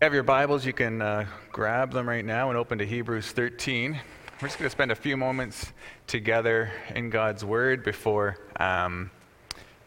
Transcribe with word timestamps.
have 0.00 0.14
your 0.14 0.22
Bibles, 0.22 0.64
you 0.64 0.72
can 0.72 1.02
uh, 1.02 1.26
grab 1.52 1.92
them 1.92 2.08
right 2.08 2.24
now 2.24 2.48
and 2.48 2.56
open 2.56 2.78
to 2.78 2.86
Hebrews 2.86 3.32
13. 3.32 3.92
We're 4.40 4.48
just 4.48 4.58
going 4.58 4.64
to 4.66 4.70
spend 4.70 4.90
a 4.90 4.94
few 4.94 5.14
moments 5.14 5.74
together 6.06 6.72
in 6.94 7.10
God's 7.10 7.44
Word 7.44 7.84
before 7.84 8.38
um, 8.58 9.10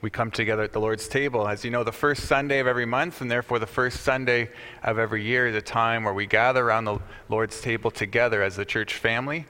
we 0.02 0.12
come 0.12 0.30
together 0.30 0.62
at 0.62 0.72
the 0.72 0.80
Lord's 0.80 1.08
table. 1.08 1.48
As 1.48 1.66
you 1.66 1.72
know, 1.72 1.84
the 1.84 1.92
first 1.92 2.28
Sunday 2.28 2.60
of 2.60 2.68
every 2.68 2.86
month, 2.86 3.22
and 3.22 3.32
therefore 3.32 3.58
the 3.58 3.66
first 3.66 4.02
Sunday 4.02 4.52
of 4.84 5.00
every 5.00 5.24
year, 5.24 5.48
is 5.48 5.56
a 5.56 5.64
time 5.64 6.04
where 6.04 6.14
we 6.14 6.28
gather 6.28 6.64
around 6.64 6.86
the 6.86 7.00
Lord's 7.28 7.60
table 7.60 7.90
together 7.90 8.44
as 8.44 8.56
the 8.56 8.66
church 8.66 8.94
family. 8.94 9.48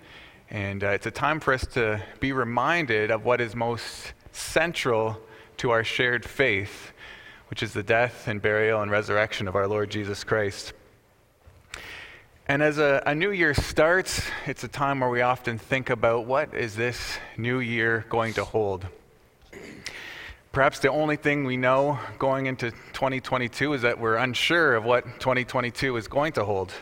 And 0.50 0.82
uh, 0.82 0.92
it's 0.92 1.06
a 1.06 1.12
time 1.12 1.42
for 1.42 1.54
us 1.54 1.68
to 1.74 2.02
be 2.22 2.32
reminded 2.32 3.12
of 3.12 3.26
what 3.26 3.42
is 3.42 3.54
most 3.54 4.14
central 4.32 5.20
to 5.58 5.72
our 5.72 5.84
shared 5.84 6.24
faith 6.24 6.93
which 7.50 7.64
is 7.64 7.74
the 7.74 7.84
death 7.84 8.28
and 8.28 8.42
burial 8.42 8.82
and 8.82 8.92
resurrection 8.92 9.48
of 9.48 9.56
our 9.56 9.68
Lord 9.68 9.90
Jesus 9.90 10.24
Christ. 10.24 10.74
And 12.48 12.62
as 12.62 12.78
a, 12.78 13.02
a, 13.06 13.16
new 13.16 13.32
year 13.32 13.54
starts, 13.54 14.22
it's 14.46 14.64
a 14.66 14.68
time 14.68 15.00
where 15.00 15.10
we 15.10 15.22
often 15.22 15.58
think 15.58 15.90
about 15.90 16.26
what 16.26 16.54
is 16.54 16.76
this 16.76 17.18
new 17.38 17.60
year 17.60 18.06
going 18.10 18.34
to 18.34 18.44
hold? 18.44 18.86
Perhaps 20.52 20.80
the 20.80 20.90
only 20.90 21.16
thing 21.16 21.46
we 21.46 21.58
know 21.58 21.98
going 22.20 22.48
into 22.48 22.72
2022 22.72 23.74
is 23.74 23.82
that 23.84 23.98
we're 23.98 24.18
unsure 24.18 24.76
of 24.76 24.84
what 24.84 25.06
2022 25.20 25.96
is 25.96 26.08
going 26.08 26.34
to 26.34 26.44
hold. 26.44 26.74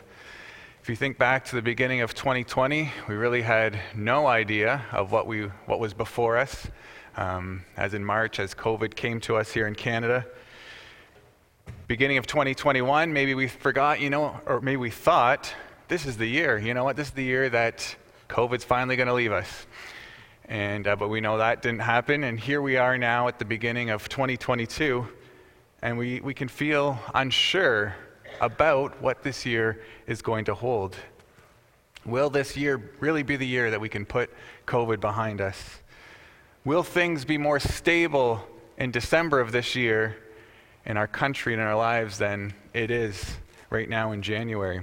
If 0.81 0.89
you 0.89 0.95
think 0.95 1.19
back 1.19 1.45
to 1.45 1.55
the 1.55 1.61
beginning 1.61 2.01
of 2.01 2.15
2020, 2.15 2.91
we 3.07 3.13
really 3.13 3.43
had 3.43 3.79
no 3.95 4.25
idea 4.25 4.83
of 4.91 5.11
what, 5.11 5.27
we, 5.27 5.43
what 5.67 5.79
was 5.79 5.93
before 5.93 6.37
us. 6.37 6.67
Um, 7.15 7.65
as 7.77 7.93
in 7.93 8.03
March, 8.03 8.39
as 8.39 8.55
COVID 8.55 8.95
came 8.95 9.21
to 9.21 9.37
us 9.37 9.51
here 9.51 9.67
in 9.67 9.75
Canada, 9.75 10.25
beginning 11.87 12.17
of 12.17 12.27
2021, 12.27 13.11
maybe 13.11 13.33
we 13.33 13.47
forgot, 13.47 13.99
you 13.99 14.09
know, 14.09 14.39
or 14.45 14.61
maybe 14.61 14.77
we 14.77 14.89
thought, 14.89 15.53
this 15.87 16.05
is 16.05 16.17
the 16.17 16.25
year. 16.25 16.57
You 16.57 16.73
know 16.73 16.83
what? 16.83 16.95
This 16.95 17.07
is 17.07 17.13
the 17.13 17.23
year 17.23 17.49
that 17.49 17.95
COVID's 18.29 18.63
finally 18.63 18.95
going 18.95 19.07
to 19.07 19.13
leave 19.13 19.31
us. 19.31 19.67
And, 20.45 20.87
uh, 20.87 20.95
but 20.95 21.09
we 21.09 21.21
know 21.21 21.37
that 21.37 21.61
didn't 21.61 21.81
happen. 21.81 22.23
And 22.23 22.39
here 22.39 22.61
we 22.61 22.77
are 22.77 22.97
now 22.97 23.27
at 23.27 23.39
the 23.39 23.45
beginning 23.45 23.89
of 23.89 24.07
2022, 24.09 25.07
and 25.81 25.97
we, 25.97 26.21
we 26.21 26.33
can 26.33 26.47
feel 26.47 26.97
unsure 27.13 27.95
about 28.39 29.01
what 29.01 29.23
this 29.23 29.45
year 29.45 29.81
is 30.07 30.21
going 30.21 30.45
to 30.45 30.55
hold. 30.55 30.95
Will 32.05 32.29
this 32.29 32.57
year 32.57 32.91
really 32.99 33.23
be 33.23 33.35
the 33.35 33.45
year 33.45 33.69
that 33.71 33.79
we 33.79 33.89
can 33.89 34.05
put 34.05 34.29
COVID 34.65 34.99
behind 34.99 35.41
us? 35.41 35.81
Will 36.63 36.83
things 36.83 37.25
be 37.25 37.37
more 37.37 37.59
stable 37.59 38.45
in 38.77 38.91
December 38.91 39.39
of 39.39 39.51
this 39.51 39.75
year 39.75 40.17
in 40.85 40.97
our 40.97 41.07
country 41.07 41.53
and 41.53 41.61
in 41.61 41.67
our 41.67 41.75
lives 41.75 42.17
than 42.17 42.53
it 42.73 42.91
is 42.91 43.37
right 43.69 43.89
now 43.89 44.11
in 44.11 44.21
January. 44.21 44.81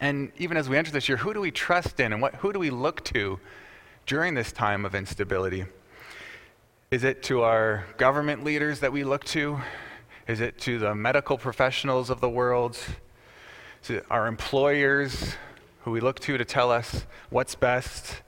And 0.00 0.32
even 0.36 0.56
as 0.56 0.68
we 0.68 0.76
enter 0.76 0.90
this 0.90 1.08
year, 1.08 1.18
who 1.18 1.32
do 1.32 1.40
we 1.40 1.50
trust 1.50 2.00
in 2.00 2.12
and 2.12 2.20
what, 2.20 2.34
who 2.36 2.52
do 2.52 2.58
we 2.58 2.70
look 2.70 3.04
to 3.04 3.38
during 4.06 4.34
this 4.34 4.50
time 4.52 4.84
of 4.84 4.94
instability? 4.94 5.64
Is 6.90 7.04
it 7.04 7.22
to 7.24 7.42
our 7.42 7.86
government 7.96 8.44
leaders 8.44 8.80
that 8.80 8.92
we 8.92 9.04
look 9.04 9.24
to? 9.26 9.60
Is 10.26 10.40
it 10.40 10.58
to 10.62 10.78
the 10.78 10.94
medical 10.94 11.38
professionals 11.38 12.10
of 12.10 12.20
the 12.20 12.28
world? 12.28 12.76
Is 13.82 13.90
it 13.90 14.06
our 14.10 14.26
employers 14.26 15.34
who 15.82 15.90
we 15.90 16.00
look 16.00 16.20
to 16.20 16.36
to 16.36 16.44
tell 16.44 16.70
us 16.70 17.06
what's 17.30 17.54
best? 17.54 18.22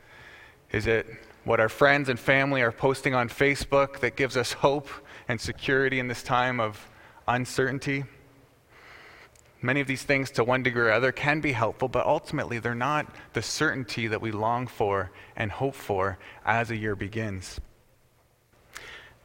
Is 0.70 0.86
it 0.86 1.06
what 1.44 1.60
our 1.60 1.68
friends 1.68 2.08
and 2.08 2.18
family 2.18 2.62
are 2.62 2.72
posting 2.72 3.14
on 3.14 3.28
Facebook 3.28 4.00
that 4.00 4.16
gives 4.16 4.36
us 4.36 4.52
hope 4.52 4.88
and 5.28 5.40
security 5.40 5.98
in 5.98 6.08
this 6.08 6.22
time 6.22 6.60
of 6.60 6.88
uncertainty. 7.26 8.04
Many 9.62 9.80
of 9.80 9.86
these 9.86 10.02
things, 10.02 10.30
to 10.32 10.44
one 10.44 10.62
degree 10.62 10.82
or 10.82 10.92
other, 10.92 11.10
can 11.10 11.40
be 11.40 11.52
helpful, 11.52 11.88
but 11.88 12.06
ultimately 12.06 12.58
they're 12.58 12.74
not 12.74 13.06
the 13.32 13.40
certainty 13.40 14.06
that 14.08 14.20
we 14.20 14.30
long 14.30 14.66
for 14.66 15.10
and 15.36 15.50
hope 15.50 15.74
for 15.74 16.18
as 16.44 16.70
a 16.70 16.76
year 16.76 16.94
begins. 16.94 17.60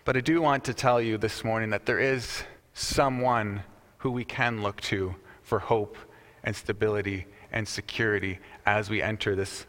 But 0.06 0.16
I 0.16 0.22
do 0.22 0.42
want 0.42 0.64
to 0.66 0.74
tell 0.74 1.02
you 1.02 1.18
this 1.18 1.44
morning 1.44 1.72
that 1.72 1.86
there 1.86 2.00
is 2.00 2.44
someone 2.74 3.64
who 3.98 4.12
we 4.12 4.24
can 4.24 4.64
look 4.64 4.80
to 4.82 5.14
for 5.44 5.59
hope 5.59 5.98
and 6.44 6.56
stability 6.56 7.26
and 7.52 7.68
security 7.68 8.40
as 8.66 8.90
we 8.90 9.02
enter 9.02 9.36
this 9.36 9.66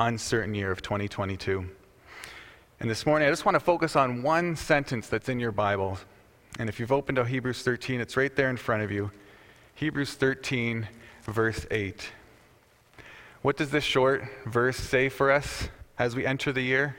uncertain 0.00 0.54
year 0.54 0.72
of 0.72 0.82
2022. 0.82 1.70
And 2.80 2.88
this 2.88 3.04
morning, 3.04 3.26
I 3.26 3.32
just 3.32 3.44
want 3.44 3.56
to 3.56 3.60
focus 3.60 3.96
on 3.96 4.22
one 4.22 4.54
sentence 4.54 5.08
that's 5.08 5.28
in 5.28 5.40
your 5.40 5.50
Bible. 5.50 5.98
And 6.60 6.68
if 6.68 6.78
you've 6.78 6.92
opened 6.92 7.16
to 7.16 7.24
Hebrews 7.24 7.62
13, 7.62 8.00
it's 8.00 8.16
right 8.16 8.34
there 8.36 8.50
in 8.50 8.56
front 8.56 8.84
of 8.84 8.92
you. 8.92 9.10
Hebrews 9.74 10.14
13, 10.14 10.86
verse 11.24 11.66
8. 11.72 12.12
What 13.42 13.56
does 13.56 13.72
this 13.72 13.82
short 13.82 14.22
verse 14.46 14.76
say 14.76 15.08
for 15.08 15.32
us 15.32 15.68
as 15.98 16.14
we 16.14 16.24
enter 16.24 16.52
the 16.52 16.62
year? 16.62 16.96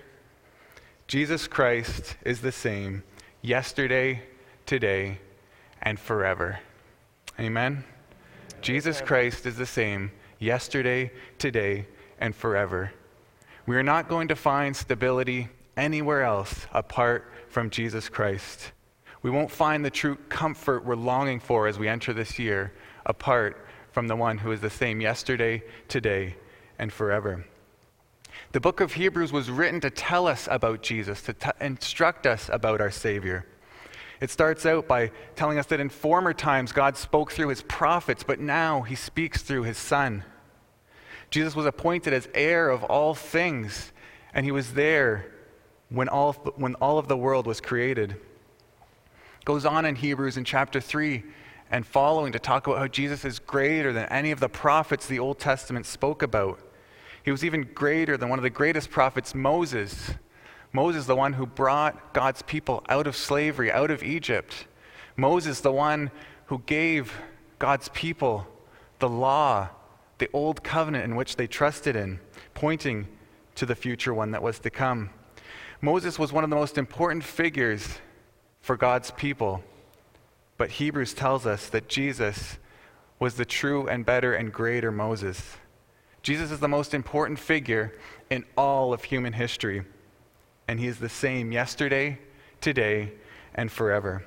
Jesus 1.08 1.48
Christ 1.48 2.18
is 2.26 2.42
the 2.42 2.52
same 2.52 3.02
yesterday, 3.42 4.24
today, 4.66 5.20
and 5.82 5.98
forever. 5.98 6.60
Amen? 7.40 7.86
Jesus 8.62 9.00
Christ 9.00 9.46
is 9.46 9.56
the 9.56 9.66
same 9.66 10.12
yesterday, 10.40 11.10
today, 11.38 11.88
and 12.20 12.36
forever. 12.36 12.92
We 13.66 13.78
are 13.78 13.84
not 13.84 14.10
going 14.10 14.28
to 14.28 14.36
find 14.36 14.76
stability 14.76 15.48
anywhere 15.80 16.24
else 16.24 16.68
apart 16.74 17.32
from 17.48 17.70
Jesus 17.70 18.10
Christ. 18.10 18.72
We 19.22 19.32
won't 19.32 19.52
find 19.52 19.84
the 19.84 19.90
true 19.90 20.16
comfort 20.30 20.86
we're 20.86 20.96
longing 20.96 21.40
for 21.40 21.68
as 21.68 21.80
we 21.80 21.88
enter 21.88 22.14
this 22.14 22.38
year 22.38 22.74
apart 23.06 23.66
from 23.92 24.08
the 24.08 24.16
one 24.16 24.38
who 24.38 24.52
is 24.52 24.62
the 24.62 24.70
same 24.70 25.02
yesterday, 25.02 25.64
today, 25.88 26.36
and 26.78 26.92
forever. 26.94 27.46
The 28.52 28.60
book 28.60 28.80
of 28.80 28.94
Hebrews 28.94 29.34
was 29.34 29.50
written 29.50 29.82
to 29.82 29.90
tell 29.90 30.28
us 30.28 30.48
about 30.50 30.82
Jesus, 30.82 31.22
to 31.24 31.34
t- 31.34 31.50
instruct 31.60 32.26
us 32.26 32.50
about 32.52 32.82
our 32.82 32.92
Savior. 32.92 33.46
It 34.22 34.30
starts 34.30 34.66
out 34.66 34.88
by 34.88 35.12
telling 35.36 35.58
us 35.58 35.66
that 35.68 35.80
in 35.80 35.90
former 35.90 36.34
times 36.34 36.72
God 36.72 36.98
spoke 36.98 37.32
through 37.32 37.50
his 37.50 37.62
prophets, 37.64 38.24
but 38.24 38.40
now 38.40 38.82
he 38.82 38.96
speaks 38.96 39.42
through 39.42 39.64
his 39.64 39.78
Son. 39.78 40.24
Jesus 41.30 41.56
was 41.56 41.66
appointed 41.66 42.14
as 42.14 42.28
heir 42.34 42.70
of 42.70 42.84
all 42.84 43.14
things, 43.14 43.92
and 44.34 44.46
he 44.46 44.52
was 44.52 44.74
there 44.74 45.32
when 45.90 46.08
all, 46.08 46.34
when 46.56 46.76
all 46.76 46.98
of 46.98 47.08
the 47.08 47.18
world 47.18 47.48
was 47.48 47.60
created. 47.60 48.16
Goes 49.46 49.66
on 49.66 49.86
in 49.86 49.96
Hebrews 49.96 50.38
in 50.38 50.44
chapter 50.44 50.80
3 50.80 51.24
and 51.72 51.86
following 51.86 52.32
to 52.34 52.40
talk 52.40 52.68
about 52.68 52.80
how 52.80 52.88
Jesus 52.88 53.26
is 53.26 53.40
greater 53.40 53.94
than 53.94 54.06
any 54.10 54.32
of 54.32 54.40
the 54.40 54.50
prophets 54.50 55.08
the 55.08 55.20
Old 55.20 55.40
Testament 55.40 55.86
spoke 55.86 56.22
about. 56.22 56.60
He 57.24 57.32
was 57.32 57.44
even 57.44 57.70
greater 57.74 58.18
than 58.18 58.30
one 58.30 58.40
of 58.40 58.44
the 58.44 58.50
greatest 58.50 58.90
prophets, 58.90 59.36
Moses. 59.36 60.12
Moses, 60.72 61.06
the 61.06 61.16
one 61.16 61.34
who 61.34 61.46
brought 61.46 62.14
God's 62.14 62.42
people 62.44 62.84
out 62.90 63.08
of 63.08 63.16
slavery, 63.16 63.72
out 63.72 63.92
of 63.92 64.04
Egypt. 64.04 64.66
Moses, 65.16 65.62
the 65.62 65.72
one 65.72 66.12
who 66.46 66.60
gave 66.66 67.14
God's 67.58 67.90
people 67.90 68.48
the 69.00 69.10
law, 69.10 69.70
the 70.18 70.30
old 70.34 70.64
covenant 70.64 71.06
in 71.06 71.16
which 71.16 71.36
they 71.36 71.48
trusted 71.48 71.96
in, 71.96 72.20
pointing 72.54 73.08
to 73.56 73.66
the 73.66 73.76
future 73.76 74.14
one 74.14 74.32
that 74.32 74.44
was 74.44 74.60
to 74.60 74.70
come. 74.70 75.10
Moses 75.82 76.20
was 76.20 76.34
one 76.34 76.44
of 76.44 76.50
the 76.50 76.56
most 76.56 76.78
important 76.78 77.24
figures 77.24 78.00
for 78.62 78.76
God's 78.76 79.12
people. 79.12 79.64
But 80.58 80.72
Hebrews 80.72 81.14
tells 81.14 81.46
us 81.46 81.68
that 81.70 81.88
Jesus 81.88 82.58
was 83.18 83.36
the 83.36 83.46
true 83.46 83.88
and 83.88 84.06
better 84.06 84.34
and 84.34 84.52
greater 84.52 84.92
Moses. 84.92 85.58
Jesus 86.22 86.52
is 86.52 86.60
the 86.60 86.68
most 86.68 86.94
important 86.94 87.40
figure 87.40 87.94
in 88.30 88.44
all 88.58 88.94
of 88.94 89.06
human 89.06 89.34
history, 89.34 89.84
and 90.68 90.80
he 90.80 90.88
is 90.88 91.00
the 91.00 91.10
same 91.10 91.52
yesterday, 91.52 92.20
today, 92.60 93.14
and 93.56 93.72
forever. 93.72 94.24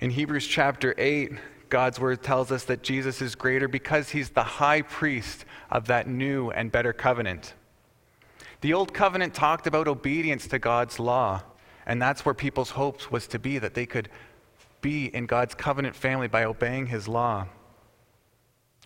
In 0.00 0.10
Hebrews 0.10 0.46
chapter 0.46 0.94
8, 0.98 1.32
God's 1.68 2.00
word 2.00 2.22
tells 2.22 2.50
us 2.50 2.64
that 2.64 2.82
Jesus 2.82 3.22
is 3.22 3.34
greater 3.34 3.68
because 3.68 4.10
he's 4.10 4.30
the 4.30 4.42
high 4.42 4.82
priest 4.82 5.44
of 5.70 5.86
that 5.86 6.08
new 6.08 6.50
and 6.50 6.72
better 6.72 6.92
covenant. 6.92 7.54
The 8.60 8.74
old 8.74 8.92
covenant 8.92 9.34
talked 9.34 9.66
about 9.66 9.86
obedience 9.86 10.46
to 10.48 10.58
God's 10.58 10.98
law, 10.98 11.42
and 11.86 12.02
that's 12.02 12.24
where 12.24 12.34
people's 12.34 12.70
hopes 12.70 13.10
was 13.10 13.26
to 13.28 13.38
be 13.38 13.58
that 13.58 13.74
they 13.74 13.86
could 13.86 14.08
be 14.80 15.06
in 15.14 15.26
God's 15.26 15.54
covenant 15.54 15.94
family 15.94 16.28
by 16.28 16.44
obeying 16.44 16.86
his 16.86 17.06
law. 17.06 17.46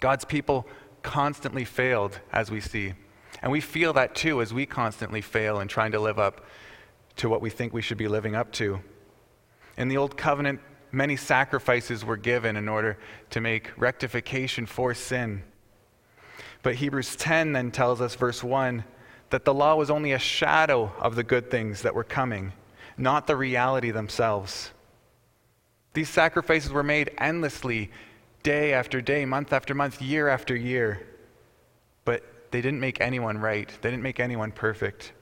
God's 0.00 0.24
people 0.24 0.66
constantly 1.02 1.64
failed, 1.64 2.20
as 2.32 2.50
we 2.50 2.60
see. 2.60 2.94
And 3.40 3.50
we 3.50 3.60
feel 3.60 3.92
that 3.94 4.14
too 4.14 4.42
as 4.42 4.52
we 4.52 4.66
constantly 4.66 5.20
fail 5.20 5.60
in 5.60 5.68
trying 5.68 5.92
to 5.92 6.00
live 6.00 6.18
up 6.18 6.44
to 7.16 7.28
what 7.28 7.40
we 7.40 7.50
think 7.50 7.72
we 7.72 7.82
should 7.82 7.98
be 7.98 8.08
living 8.08 8.34
up 8.34 8.52
to. 8.52 8.80
In 9.76 9.88
the 9.88 9.96
Old 9.96 10.16
Covenant, 10.16 10.60
many 10.92 11.16
sacrifices 11.16 12.04
were 12.04 12.16
given 12.16 12.56
in 12.56 12.68
order 12.68 12.98
to 13.30 13.40
make 13.40 13.70
rectification 13.76 14.66
for 14.66 14.94
sin. 14.94 15.42
But 16.62 16.76
Hebrews 16.76 17.16
10 17.16 17.52
then 17.52 17.70
tells 17.70 18.00
us, 18.00 18.14
verse 18.14 18.44
1 18.44 18.84
that 19.32 19.46
the 19.46 19.54
law 19.54 19.74
was 19.74 19.88
only 19.88 20.12
a 20.12 20.18
shadow 20.18 20.92
of 21.00 21.16
the 21.16 21.22
good 21.22 21.50
things 21.50 21.80
that 21.80 21.94
were 21.94 22.04
coming, 22.04 22.52
not 22.98 23.26
the 23.26 23.34
reality 23.34 23.90
themselves. 23.90 24.70
These 25.94 26.10
sacrifices 26.10 26.70
were 26.70 26.82
made 26.82 27.10
endlessly, 27.16 27.90
day 28.42 28.74
after 28.74 29.00
day, 29.00 29.24
month 29.24 29.54
after 29.54 29.74
month, 29.74 30.02
year 30.02 30.28
after 30.28 30.54
year. 30.54 31.06
But 32.04 32.22
they 32.50 32.60
didn't 32.60 32.80
make 32.80 33.00
anyone 33.00 33.38
right, 33.38 33.70
they 33.80 33.90
didn't 33.90 34.02
make 34.02 34.20
anyone 34.20 34.52
perfect. 34.52 35.12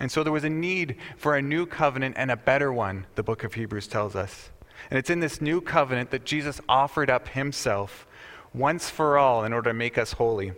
And 0.00 0.12
so 0.12 0.22
there 0.22 0.32
was 0.32 0.44
a 0.44 0.50
need 0.50 0.96
for 1.16 1.34
a 1.34 1.40
new 1.40 1.64
covenant 1.64 2.16
and 2.18 2.30
a 2.30 2.36
better 2.36 2.74
one, 2.74 3.06
the 3.14 3.22
book 3.22 3.42
of 3.42 3.54
Hebrews 3.54 3.86
tells 3.86 4.14
us. 4.14 4.50
And 4.90 4.98
it's 4.98 5.08
in 5.08 5.20
this 5.20 5.40
new 5.40 5.62
covenant 5.62 6.10
that 6.10 6.26
Jesus 6.26 6.60
offered 6.68 7.08
up 7.08 7.28
himself 7.28 8.06
once 8.52 8.90
for 8.90 9.16
all 9.16 9.44
in 9.44 9.54
order 9.54 9.70
to 9.70 9.74
make 9.74 9.96
us 9.96 10.12
holy. 10.12 10.52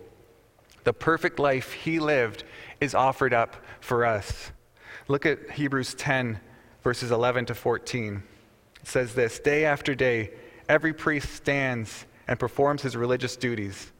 The 0.87 0.93
perfect 0.93 1.37
life 1.37 1.73
he 1.73 1.99
lived 1.99 2.45
is 2.79 2.95
offered 2.95 3.33
up 3.33 3.57
for 3.81 4.05
us. 4.05 4.53
Look 5.09 5.25
at 5.25 5.51
Hebrews 5.51 5.93
10, 5.95 6.39
verses 6.81 7.11
11 7.11 7.47
to 7.47 7.55
14. 7.55 8.23
It 8.79 8.87
says 8.87 9.13
this 9.13 9.37
Day 9.37 9.65
after 9.65 9.93
day, 9.93 10.31
every 10.69 10.93
priest 10.93 11.33
stands 11.33 12.05
and 12.25 12.39
performs 12.39 12.83
his 12.83 12.95
religious 12.95 13.35
duties. 13.35 13.91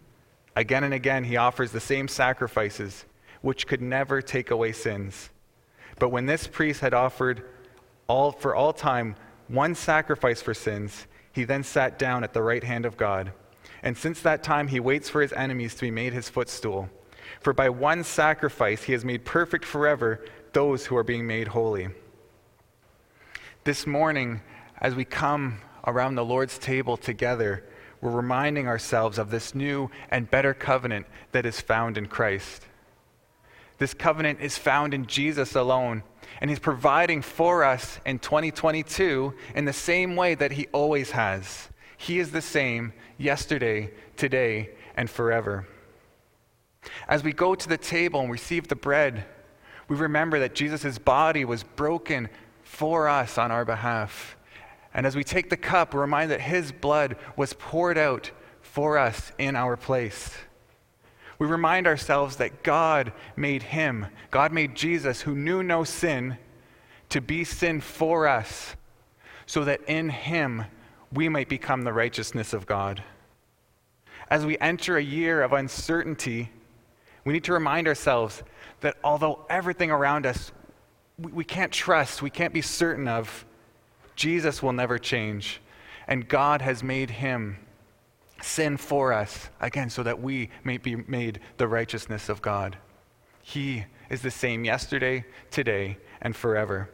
Again 0.55 0.85
and 0.85 0.93
again, 0.93 1.25
he 1.25 1.35
offers 1.35 1.73
the 1.73 1.81
same 1.81 2.07
sacrifices, 2.07 3.03
which 3.41 3.67
could 3.67 3.81
never 3.81 4.21
take 4.21 4.49
away 4.49 4.71
sins. 4.71 5.29
But 5.99 6.07
when 6.07 6.25
this 6.25 6.47
priest 6.47 6.79
had 6.79 6.93
offered 6.93 7.43
all, 8.07 8.31
for 8.31 8.55
all 8.55 8.71
time 8.71 9.17
one 9.49 9.75
sacrifice 9.75 10.41
for 10.41 10.53
sins, 10.53 11.05
he 11.33 11.43
then 11.43 11.63
sat 11.63 11.99
down 11.99 12.23
at 12.23 12.31
the 12.31 12.43
right 12.43 12.63
hand 12.63 12.85
of 12.85 12.95
God. 12.95 13.33
And 13.87 13.97
since 13.97 14.19
that 14.23 14.43
time, 14.43 14.67
he 14.67 14.81
waits 14.81 15.09
for 15.09 15.21
his 15.21 15.31
enemies 15.31 15.73
to 15.75 15.81
be 15.83 15.91
made 15.91 16.11
his 16.11 16.27
footstool. 16.27 16.89
For 17.39 17.53
by 17.53 17.69
one 17.69 18.03
sacrifice, 18.03 18.83
he 18.83 18.91
has 18.91 19.05
made 19.05 19.23
perfect 19.23 19.63
forever 19.63 20.25
those 20.51 20.85
who 20.85 20.97
are 20.97 21.05
being 21.05 21.25
made 21.25 21.47
holy. 21.47 21.87
This 23.63 23.87
morning, 23.87 24.41
as 24.81 24.93
we 24.93 25.05
come 25.05 25.59
around 25.85 26.15
the 26.15 26.25
Lord's 26.25 26.57
table 26.57 26.97
together, 26.97 27.63
we're 28.01 28.11
reminding 28.11 28.67
ourselves 28.67 29.17
of 29.17 29.31
this 29.31 29.55
new 29.55 29.89
and 30.11 30.29
better 30.29 30.53
covenant 30.53 31.05
that 31.31 31.45
is 31.45 31.61
found 31.61 31.97
in 31.97 32.07
Christ. 32.07 32.65
This 33.77 33.93
covenant 33.93 34.41
is 34.41 34.57
found 34.57 34.93
in 34.93 35.05
Jesus 35.05 35.55
alone, 35.55 36.03
and 36.41 36.49
He's 36.49 36.59
providing 36.59 37.21
for 37.21 37.63
us 37.63 38.01
in 38.05 38.19
2022 38.19 39.33
in 39.55 39.63
the 39.63 39.71
same 39.71 40.17
way 40.17 40.35
that 40.35 40.51
He 40.51 40.67
always 40.73 41.11
has. 41.11 41.69
He 41.97 42.19
is 42.19 42.31
the 42.31 42.41
same 42.41 42.93
yesterday, 43.17 43.91
today, 44.15 44.69
and 44.95 45.09
forever. 45.09 45.67
As 47.07 47.23
we 47.23 47.33
go 47.33 47.55
to 47.55 47.67
the 47.67 47.77
table 47.77 48.21
and 48.21 48.31
receive 48.31 48.67
the 48.67 48.75
bread, 48.75 49.25
we 49.87 49.95
remember 49.95 50.39
that 50.39 50.55
Jesus' 50.55 50.97
body 50.97 51.43
was 51.43 51.63
broken 51.63 52.29
for 52.63 53.07
us 53.07 53.37
on 53.37 53.51
our 53.51 53.65
behalf. 53.65 54.37
And 54.93 55.05
as 55.05 55.15
we 55.15 55.23
take 55.23 55.49
the 55.49 55.57
cup, 55.57 55.93
we're 55.93 56.01
reminded 56.01 56.39
that 56.39 56.41
his 56.41 56.71
blood 56.71 57.17
was 57.35 57.53
poured 57.53 57.97
out 57.97 58.31
for 58.61 58.97
us 58.97 59.31
in 59.37 59.55
our 59.55 59.77
place. 59.77 60.31
We 61.39 61.47
remind 61.47 61.87
ourselves 61.87 62.37
that 62.37 62.63
God 62.63 63.13
made 63.35 63.63
him, 63.63 64.07
God 64.31 64.51
made 64.51 64.75
Jesus, 64.75 65.21
who 65.21 65.35
knew 65.35 65.61
no 65.61 65.83
sin, 65.83 66.37
to 67.09 67.21
be 67.21 67.43
sin 67.43 67.79
for 67.79 68.27
us, 68.27 68.75
so 69.45 69.63
that 69.63 69.81
in 69.87 70.09
him 70.09 70.65
we 71.11 71.29
might 71.29 71.49
become 71.49 71.83
the 71.83 71.93
righteousness 71.93 72.53
of 72.53 72.65
God. 72.65 73.03
As 74.29 74.45
we 74.45 74.57
enter 74.59 74.97
a 74.97 75.03
year 75.03 75.41
of 75.41 75.53
uncertainty, 75.53 76.51
we 77.23 77.33
need 77.33 77.45
to 77.45 77.53
remind 77.53 77.87
ourselves 77.87 78.43
that 78.81 78.97
although 79.03 79.45
everything 79.49 79.91
around 79.91 80.25
us 80.25 80.51
we, 81.17 81.43
can't 81.43 81.71
trust, 81.71 82.21
we 82.21 82.29
can't 82.29 82.53
be 82.53 82.61
certain 82.61 83.07
of, 83.07 83.45
Jesus 84.15 84.61
will 84.61 84.73
never 84.73 84.99
change. 84.99 85.61
And 86.07 86.27
God 86.27 86.61
has 86.61 86.83
made 86.83 87.09
him 87.09 87.57
sin 88.41 88.77
for 88.77 89.11
us, 89.13 89.49
again, 89.59 89.89
so 89.89 90.03
that 90.03 90.21
we 90.21 90.49
may 90.63 90.77
be 90.77 90.95
made 90.95 91.39
the 91.57 91.67
righteousness 91.67 92.29
of 92.29 92.41
God. 92.41 92.77
He 93.41 93.85
is 94.09 94.21
the 94.21 94.31
same 94.31 94.63
yesterday, 94.63 95.25
today, 95.49 95.97
and 96.21 96.35
forever. 96.35 96.89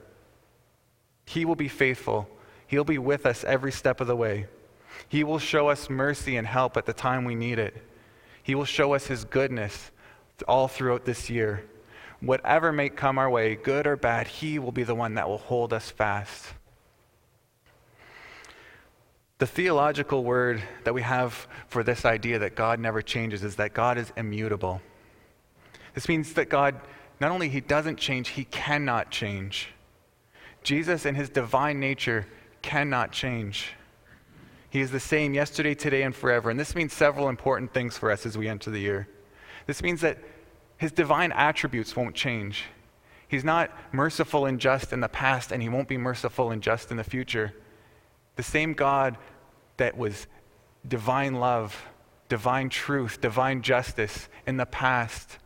He 1.25 1.45
will 1.45 1.55
be 1.55 1.67
faithful. 1.67 2.29
He'll 2.67 2.83
be 2.83 2.97
with 2.97 3.25
us 3.25 3.43
every 3.43 3.71
step 3.71 4.01
of 4.01 4.07
the 4.07 4.15
way. 4.15 4.47
He 5.09 5.23
will 5.23 5.39
show 5.39 5.69
us 5.69 5.89
mercy 5.89 6.37
and 6.37 6.47
help 6.47 6.77
at 6.77 6.85
the 6.85 6.93
time 6.93 7.25
we 7.25 7.35
need 7.35 7.59
it. 7.59 7.75
He 8.41 8.55
will 8.55 8.65
show 8.65 8.93
us 8.93 9.07
His 9.07 9.25
goodness 9.25 9.91
all 10.47 10.67
throughout 10.67 11.05
this 11.05 11.29
year. 11.29 11.65
Whatever 12.19 12.71
may 12.71 12.89
come 12.89 13.17
our 13.17 13.29
way, 13.29 13.55
good 13.55 13.85
or 13.85 13.95
bad, 13.95 14.27
He 14.27 14.59
will 14.59 14.71
be 14.71 14.83
the 14.83 14.95
one 14.95 15.15
that 15.15 15.27
will 15.27 15.37
hold 15.37 15.73
us 15.73 15.89
fast. 15.89 16.53
The 19.39 19.47
theological 19.47 20.23
word 20.23 20.63
that 20.85 20.93
we 20.93 21.01
have 21.01 21.47
for 21.67 21.83
this 21.83 22.05
idea 22.05 22.39
that 22.39 22.55
God 22.55 22.79
never 22.79 23.01
changes 23.01 23.43
is 23.43 23.57
that 23.57 23.73
God 23.73 23.97
is 23.97 24.11
immutable. 24.15 24.81
This 25.93 26.07
means 26.07 26.33
that 26.33 26.49
God, 26.49 26.79
not 27.19 27.31
only 27.31 27.49
He 27.49 27.59
doesn't 27.59 27.97
change, 27.97 28.29
He 28.29 28.45
cannot 28.45 29.11
change. 29.11 29.69
Jesus 30.63 31.05
in 31.05 31.15
His 31.15 31.29
divine 31.29 31.79
nature 31.79 32.25
cannot 32.63 33.11
change. 33.11 33.73
He 34.71 34.81
is 34.81 34.89
the 34.89 34.99
same 34.99 35.35
yesterday, 35.35 35.75
today, 35.75 36.01
and 36.01 36.15
forever. 36.15 36.49
And 36.49 36.59
this 36.59 36.73
means 36.73 36.93
several 36.93 37.29
important 37.29 37.75
things 37.75 37.95
for 37.95 38.09
us 38.09 38.25
as 38.25 38.35
we 38.35 38.47
enter 38.47 38.71
the 38.71 38.79
year. 38.79 39.07
This 39.67 39.83
means 39.83 40.01
that 40.01 40.17
his 40.77 40.91
divine 40.91 41.31
attributes 41.31 41.95
won't 41.95 42.15
change. 42.15 42.63
He's 43.27 43.43
not 43.43 43.71
merciful 43.93 44.47
and 44.47 44.59
just 44.59 44.91
in 44.91 44.99
the 44.99 45.07
past, 45.07 45.51
and 45.51 45.61
he 45.61 45.69
won't 45.69 45.87
be 45.87 45.97
merciful 45.97 46.49
and 46.49 46.61
just 46.61 46.89
in 46.89 46.97
the 46.97 47.03
future. 47.03 47.53
The 48.35 48.43
same 48.43 48.73
God 48.73 49.17
that 49.77 49.95
was 49.95 50.25
divine 50.87 51.35
love, 51.35 51.85
divine 52.29 52.69
truth, 52.69 53.21
divine 53.21 53.61
justice 53.61 54.27
in 54.47 54.57
the 54.57 54.65
past 54.65 55.37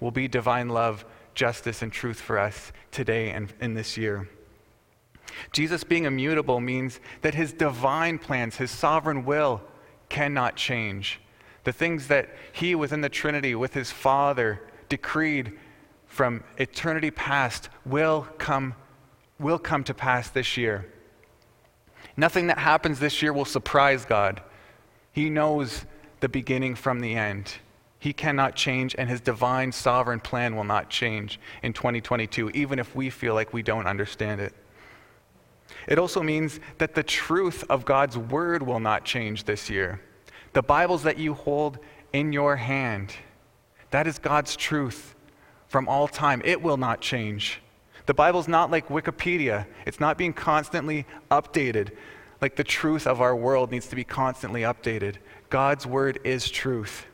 will 0.00 0.10
be 0.10 0.28
divine 0.28 0.68
love, 0.68 1.04
justice, 1.34 1.82
and 1.82 1.92
truth 1.92 2.20
for 2.20 2.38
us 2.38 2.72
today 2.90 3.30
and 3.30 3.52
in 3.60 3.74
this 3.74 3.96
year. 3.96 4.28
Jesus 5.52 5.84
being 5.84 6.04
immutable 6.04 6.60
means 6.60 7.00
that 7.22 7.34
his 7.34 7.52
divine 7.52 8.18
plans, 8.18 8.56
his 8.56 8.70
sovereign 8.70 9.24
will, 9.24 9.62
cannot 10.08 10.56
change. 10.56 11.20
The 11.64 11.72
things 11.72 12.08
that 12.08 12.28
he 12.52 12.74
within 12.74 13.00
the 13.00 13.08
Trinity 13.08 13.54
with 13.54 13.74
his 13.74 13.90
Father 13.90 14.62
decreed 14.88 15.58
from 16.06 16.44
eternity 16.58 17.10
past 17.10 17.68
will 17.84 18.26
come, 18.38 18.74
will 19.38 19.58
come 19.58 19.84
to 19.84 19.94
pass 19.94 20.30
this 20.30 20.56
year. 20.56 20.86
Nothing 22.16 22.46
that 22.46 22.58
happens 22.58 22.98
this 22.98 23.20
year 23.20 23.32
will 23.32 23.44
surprise 23.44 24.04
God. 24.04 24.40
He 25.12 25.28
knows 25.28 25.84
the 26.20 26.28
beginning 26.28 26.74
from 26.74 27.00
the 27.00 27.14
end. 27.14 27.54
He 27.98 28.12
cannot 28.12 28.54
change, 28.54 28.94
and 28.96 29.08
his 29.08 29.20
divine 29.20 29.72
sovereign 29.72 30.20
plan 30.20 30.54
will 30.54 30.64
not 30.64 30.88
change 30.88 31.40
in 31.62 31.72
2022, 31.72 32.50
even 32.50 32.78
if 32.78 32.94
we 32.94 33.10
feel 33.10 33.34
like 33.34 33.52
we 33.52 33.62
don't 33.62 33.86
understand 33.86 34.40
it. 34.40 34.54
It 35.86 35.98
also 35.98 36.22
means 36.22 36.60
that 36.78 36.94
the 36.94 37.02
truth 37.02 37.64
of 37.68 37.84
God's 37.84 38.18
word 38.18 38.62
will 38.62 38.80
not 38.80 39.04
change 39.04 39.44
this 39.44 39.70
year. 39.70 40.00
The 40.52 40.62
Bibles 40.62 41.02
that 41.04 41.18
you 41.18 41.34
hold 41.34 41.78
in 42.12 42.32
your 42.32 42.56
hand, 42.56 43.14
that 43.90 44.06
is 44.06 44.18
God's 44.18 44.56
truth 44.56 45.14
from 45.68 45.88
all 45.88 46.08
time. 46.08 46.42
It 46.44 46.62
will 46.62 46.76
not 46.76 47.00
change. 47.00 47.60
The 48.06 48.14
Bible's 48.14 48.48
not 48.48 48.70
like 48.70 48.88
Wikipedia, 48.88 49.66
it's 49.84 50.00
not 50.00 50.16
being 50.16 50.32
constantly 50.32 51.06
updated. 51.30 51.90
Like 52.40 52.56
the 52.56 52.64
truth 52.64 53.06
of 53.06 53.20
our 53.20 53.34
world 53.34 53.70
needs 53.70 53.88
to 53.88 53.96
be 53.96 54.04
constantly 54.04 54.62
updated. 54.62 55.16
God's 55.50 55.86
word 55.86 56.20
is 56.22 56.48
truth. 56.50 57.06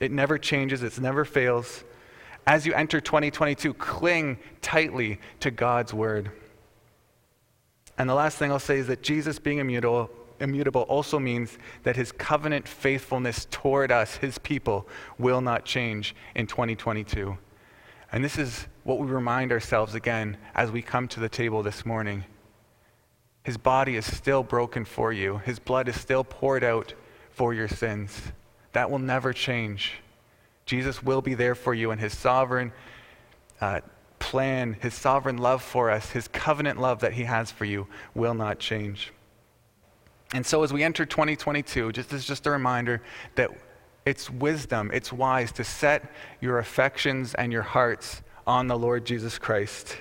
It 0.00 0.10
never 0.10 0.38
changes, 0.38 0.82
it 0.82 0.98
never 1.00 1.24
fails. 1.24 1.84
As 2.46 2.66
you 2.66 2.74
enter 2.74 3.00
2022, 3.00 3.74
cling 3.74 4.38
tightly 4.60 5.20
to 5.40 5.50
God's 5.50 5.94
word. 5.94 6.30
And 7.96 8.08
the 8.08 8.14
last 8.14 8.38
thing 8.38 8.50
I'll 8.50 8.58
say 8.58 8.78
is 8.78 8.86
that 8.88 9.02
Jesus 9.02 9.38
being 9.38 9.58
immutable, 9.58 10.10
immutable 10.40 10.82
also 10.82 11.18
means 11.18 11.58
that 11.84 11.96
his 11.96 12.10
covenant 12.12 12.66
faithfulness 12.66 13.46
toward 13.50 13.92
us, 13.92 14.16
his 14.16 14.38
people, 14.38 14.88
will 15.18 15.40
not 15.40 15.64
change 15.64 16.14
in 16.34 16.46
2022. 16.46 17.38
And 18.10 18.24
this 18.24 18.38
is 18.38 18.66
what 18.84 18.98
we 18.98 19.06
remind 19.06 19.52
ourselves 19.52 19.94
again 19.94 20.36
as 20.54 20.70
we 20.70 20.82
come 20.82 21.08
to 21.08 21.20
the 21.20 21.28
table 21.28 21.62
this 21.62 21.86
morning. 21.86 22.24
His 23.42 23.56
body 23.56 23.96
is 23.96 24.06
still 24.06 24.42
broken 24.42 24.84
for 24.84 25.12
you, 25.12 25.38
his 25.38 25.58
blood 25.58 25.88
is 25.88 26.00
still 26.00 26.24
poured 26.24 26.64
out 26.64 26.94
for 27.30 27.52
your 27.52 27.68
sins. 27.68 28.32
That 28.72 28.90
will 28.90 28.98
never 28.98 29.32
change. 29.32 30.00
Jesus 30.66 31.02
will 31.02 31.20
be 31.20 31.34
there 31.34 31.54
for 31.54 31.74
you, 31.74 31.90
and 31.90 32.00
his 32.00 32.16
sovereign 32.16 32.72
uh, 33.60 33.80
plan, 34.34 34.76
his 34.80 34.94
sovereign 34.94 35.38
love 35.38 35.62
for 35.62 35.92
us, 35.92 36.10
his 36.10 36.26
covenant 36.26 36.80
love 36.80 36.98
that 36.98 37.12
he 37.12 37.22
has 37.22 37.52
for 37.52 37.64
you 37.64 37.86
will 38.16 38.34
not 38.34 38.58
change. 38.58 39.12
And 40.34 40.44
so 40.44 40.64
as 40.64 40.72
we 40.72 40.82
enter 40.82 41.06
2022, 41.06 41.92
just 41.92 42.12
as 42.12 42.24
just 42.24 42.44
a 42.48 42.50
reminder 42.50 43.00
that 43.36 43.52
it's 44.04 44.28
wisdom, 44.28 44.90
it's 44.92 45.12
wise 45.12 45.52
to 45.52 45.62
set 45.62 46.10
your 46.40 46.58
affections 46.58 47.34
and 47.34 47.52
your 47.52 47.62
hearts 47.62 48.22
on 48.44 48.66
the 48.66 48.76
Lord 48.76 49.04
Jesus 49.04 49.38
Christ. 49.38 49.98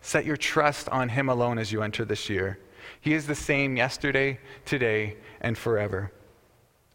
Set 0.00 0.24
your 0.24 0.36
trust 0.36 0.88
on 0.90 1.08
him 1.08 1.28
alone 1.28 1.58
as 1.58 1.72
you 1.72 1.82
enter 1.82 2.04
this 2.04 2.30
year. 2.30 2.60
He 3.00 3.12
is 3.12 3.26
the 3.26 3.34
same 3.34 3.76
yesterday, 3.76 4.38
today, 4.64 5.16
and 5.40 5.58
forever. 5.58 6.12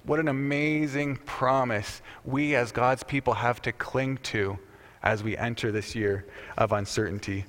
What 0.05 0.21
an 0.21 0.29
amazing 0.29 1.17
promise 1.17 2.01
we 2.23 2.55
as 2.55 2.71
God's 2.71 3.03
people 3.03 3.33
have 3.33 3.61
to 3.63 3.73
cling 3.73 4.15
to 4.31 4.57
as 5.03 5.23
we 5.23 5.37
enter 5.37 5.71
this 5.71 5.95
year 5.95 6.25
of 6.57 6.71
uncertainty. 6.71 7.45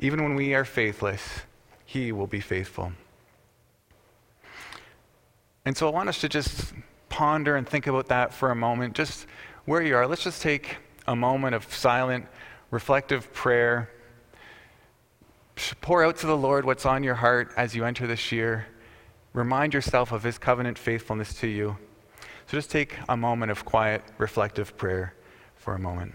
Even 0.00 0.22
when 0.22 0.34
we 0.34 0.54
are 0.54 0.64
faithless, 0.64 1.22
He 1.84 2.12
will 2.12 2.26
be 2.26 2.40
faithful. 2.40 2.92
And 5.64 5.76
so 5.76 5.86
I 5.86 5.90
want 5.90 6.08
us 6.08 6.20
to 6.22 6.28
just 6.28 6.72
ponder 7.08 7.56
and 7.56 7.68
think 7.68 7.86
about 7.86 8.08
that 8.08 8.32
for 8.32 8.50
a 8.50 8.54
moment, 8.54 8.94
just 8.94 9.26
where 9.64 9.82
you 9.82 9.96
are. 9.96 10.06
Let's 10.06 10.24
just 10.24 10.40
take 10.40 10.76
a 11.06 11.14
moment 11.16 11.54
of 11.54 11.72
silent, 11.72 12.26
reflective 12.70 13.32
prayer. 13.32 13.90
Pour 15.80 16.04
out 16.04 16.16
to 16.18 16.26
the 16.26 16.36
Lord 16.36 16.64
what's 16.64 16.86
on 16.86 17.02
your 17.02 17.16
heart 17.16 17.52
as 17.56 17.74
you 17.74 17.84
enter 17.84 18.06
this 18.06 18.30
year. 18.32 18.66
Remind 19.32 19.74
yourself 19.74 20.12
of 20.12 20.22
His 20.22 20.38
covenant 20.38 20.78
faithfulness 20.78 21.34
to 21.40 21.46
you. 21.46 21.76
So 22.46 22.56
just 22.56 22.70
take 22.70 22.96
a 23.08 23.16
moment 23.16 23.50
of 23.50 23.64
quiet, 23.64 24.02
reflective 24.16 24.76
prayer 24.76 25.14
for 25.56 25.74
a 25.74 25.78
moment. 25.78 26.14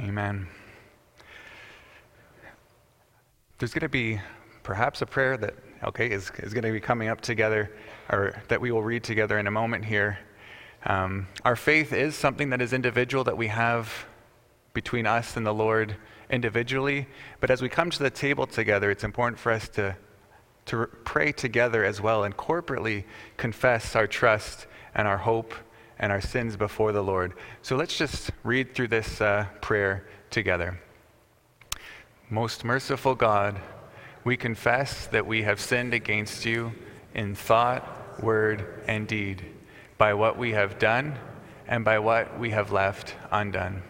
Amen. 0.00 0.48
There's 3.58 3.72
going 3.72 3.82
to 3.82 3.88
be 3.88 4.20
perhaps 4.64 5.02
a 5.02 5.06
prayer 5.06 5.36
that, 5.36 5.54
okay, 5.84 6.10
is, 6.10 6.32
is 6.38 6.52
going 6.52 6.64
to 6.64 6.72
be 6.72 6.80
coming 6.80 7.08
up 7.08 7.20
together, 7.20 7.70
or 8.10 8.42
that 8.48 8.60
we 8.60 8.72
will 8.72 8.82
read 8.82 9.04
together 9.04 9.38
in 9.38 9.46
a 9.46 9.52
moment 9.52 9.84
here. 9.84 10.18
Um, 10.84 11.28
our 11.44 11.54
faith 11.54 11.92
is 11.92 12.16
something 12.16 12.50
that 12.50 12.60
is 12.60 12.72
individual 12.72 13.22
that 13.24 13.36
we 13.36 13.46
have 13.46 14.06
between 14.72 15.06
us 15.06 15.36
and 15.36 15.46
the 15.46 15.54
Lord 15.54 15.94
individually, 16.28 17.06
but 17.38 17.50
as 17.52 17.62
we 17.62 17.68
come 17.68 17.90
to 17.90 18.02
the 18.02 18.10
table 18.10 18.48
together, 18.48 18.90
it's 18.90 19.04
important 19.04 19.38
for 19.38 19.52
us 19.52 19.68
to, 19.70 19.96
to 20.66 20.88
pray 21.04 21.30
together 21.30 21.84
as 21.84 22.00
well 22.00 22.24
and 22.24 22.36
corporately 22.36 23.04
confess 23.36 23.94
our 23.94 24.08
trust 24.08 24.66
and 24.92 25.06
our 25.06 25.18
hope 25.18 25.54
and 25.98 26.10
our 26.10 26.20
sins 26.20 26.56
before 26.56 26.92
the 26.92 27.02
Lord. 27.02 27.34
So 27.62 27.76
let's 27.76 27.96
just 27.96 28.30
read 28.42 28.74
through 28.74 28.88
this 28.88 29.20
uh, 29.20 29.46
prayer 29.60 30.06
together. 30.30 30.80
Most 32.30 32.64
merciful 32.64 33.14
God, 33.14 33.60
we 34.24 34.36
confess 34.36 35.06
that 35.08 35.26
we 35.26 35.42
have 35.42 35.60
sinned 35.60 35.94
against 35.94 36.44
you 36.44 36.72
in 37.14 37.34
thought, 37.34 38.22
word, 38.22 38.82
and 38.88 39.06
deed, 39.06 39.44
by 39.98 40.14
what 40.14 40.36
we 40.36 40.52
have 40.52 40.78
done 40.78 41.16
and 41.68 41.84
by 41.84 41.98
what 41.98 42.38
we 42.38 42.50
have 42.50 42.72
left 42.72 43.14
undone. 43.30 43.82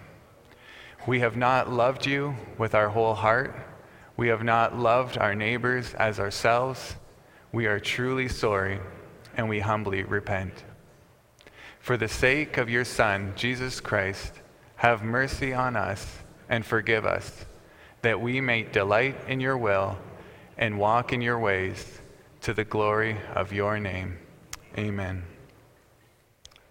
We 1.07 1.21
have 1.21 1.37
not 1.37 1.71
loved 1.71 2.07
you 2.07 2.35
with 2.59 2.75
our 2.75 2.89
whole 2.89 3.15
heart. 3.15 3.55
We 4.17 4.29
have 4.29 4.43
not 4.43 4.79
loved 4.79 5.19
our 5.19 5.35
neighbors 5.35 5.95
as 5.95 6.19
ourselves. 6.19 6.97
We 7.53 7.67
are 7.67 7.81
truly 7.81 8.29
sorry 8.29 8.81
and 9.37 9.49
we 9.49 9.61
humbly 9.61 10.03
repent. 10.03 10.65
For 11.85 11.99
the 11.99 12.09
sake 12.09 12.57
of 12.57 12.71
your 12.71 12.87
Son, 12.87 13.35
Jesus 13.37 13.79
Christ, 13.79 14.33
have 14.77 15.03
mercy 15.03 15.53
on 15.53 15.77
us 15.77 16.17
and 16.49 16.65
forgive 16.65 17.05
us, 17.05 17.45
that 18.01 18.23
we 18.23 18.41
may 18.41 18.63
delight 18.63 19.19
in 19.29 19.39
your 19.39 19.59
will 19.59 19.99
and 20.57 20.79
walk 20.79 21.13
in 21.13 21.21
your 21.21 21.39
ways 21.39 22.01
to 22.41 22.55
the 22.55 22.65
glory 22.65 23.19
of 23.35 23.53
your 23.53 23.79
name. 23.79 24.17
Amen. 24.79 25.25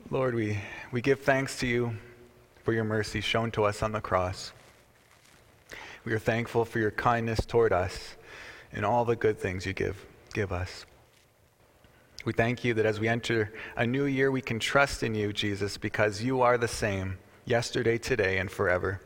Lord, 0.09 0.33
we, 0.33 0.57
we 0.91 0.99
give 0.99 1.19
thanks 1.19 1.59
to 1.59 1.67
you 1.67 1.95
for 2.63 2.73
your 2.73 2.83
mercy 2.83 3.21
shown 3.21 3.51
to 3.51 3.65
us 3.65 3.83
on 3.83 3.91
the 3.91 4.01
cross. 4.01 4.51
We 6.05 6.13
are 6.13 6.17
thankful 6.17 6.65
for 6.65 6.79
your 6.79 6.89
kindness 6.89 7.45
toward 7.45 7.71
us 7.71 8.15
and 8.71 8.83
all 8.83 9.05
the 9.05 9.15
good 9.15 9.37
things 9.37 9.67
you 9.67 9.73
give, 9.73 10.07
give 10.33 10.51
us. 10.51 10.87
We 12.25 12.33
thank 12.33 12.63
you 12.63 12.73
that 12.75 12.85
as 12.85 12.99
we 12.99 13.07
enter 13.07 13.51
a 13.75 13.85
new 13.85 14.05
year, 14.05 14.31
we 14.31 14.41
can 14.41 14.59
trust 14.59 15.03
in 15.03 15.13
you, 15.13 15.33
Jesus, 15.33 15.77
because 15.77 16.23
you 16.23 16.41
are 16.41 16.57
the 16.57 16.67
same 16.67 17.17
yesterday, 17.45 17.97
today, 17.97 18.37
and 18.37 18.49
forever. 18.49 19.01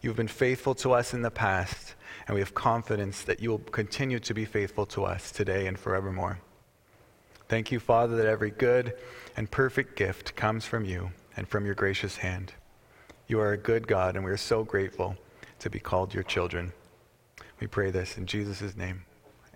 You've 0.00 0.16
been 0.16 0.28
faithful 0.28 0.74
to 0.76 0.92
us 0.92 1.12
in 1.12 1.20
the 1.20 1.30
past, 1.30 1.94
and 2.26 2.34
we 2.34 2.40
have 2.40 2.54
confidence 2.54 3.22
that 3.22 3.40
you 3.40 3.50
will 3.50 3.58
continue 3.58 4.18
to 4.20 4.32
be 4.32 4.46
faithful 4.46 4.86
to 4.86 5.04
us 5.04 5.30
today 5.30 5.66
and 5.66 5.78
forevermore. 5.78 6.40
Thank 7.48 7.70
you, 7.70 7.80
Father, 7.80 8.16
that 8.16 8.26
every 8.26 8.50
good 8.50 8.94
and 9.36 9.50
perfect 9.50 9.96
gift 9.96 10.34
comes 10.36 10.64
from 10.64 10.84
you 10.84 11.10
and 11.36 11.46
from 11.46 11.66
your 11.66 11.74
gracious 11.74 12.16
hand. 12.18 12.54
You 13.26 13.40
are 13.40 13.52
a 13.52 13.58
good 13.58 13.86
God, 13.86 14.16
and 14.16 14.24
we 14.24 14.30
are 14.30 14.38
so 14.38 14.64
grateful 14.64 15.16
to 15.58 15.68
be 15.68 15.78
called 15.78 16.14
your 16.14 16.22
children. 16.22 16.72
We 17.60 17.66
pray 17.66 17.90
this 17.90 18.16
in 18.16 18.26
Jesus' 18.26 18.76
name. 18.76 19.04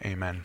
Amen. 0.04 0.44